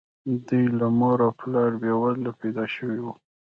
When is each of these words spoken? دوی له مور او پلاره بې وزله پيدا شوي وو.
دوی 0.47 0.65
له 0.79 0.87
مور 0.99 1.17
او 1.25 1.31
پلاره 1.39 1.77
بې 1.81 1.91
وزله 2.01 2.31
پيدا 2.41 2.65
شوي 2.75 2.99
وو. 3.01 3.13